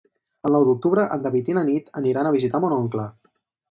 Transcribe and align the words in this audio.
El 0.49 0.55
nou 0.57 0.65
d'octubre 0.69 1.05
en 1.17 1.23
David 1.27 1.53
i 1.53 1.59
na 1.59 1.67
Nit 1.71 1.95
aniran 2.05 2.31
a 2.31 2.37
visitar 2.41 2.67
mon 2.67 2.79
oncle. 2.83 3.11